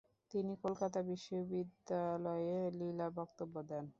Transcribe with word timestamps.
তিনি 0.31 0.53
কলকাতা 0.63 0.99
বিশ্ববিদ্যালয়ে 1.09 2.59
লীলা 2.79 3.07
বক্তব্য 3.19 3.55
দেন। 3.69 3.85